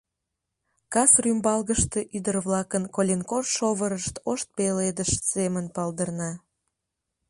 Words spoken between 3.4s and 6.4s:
шовырышт ош пеледыш семын палдырна.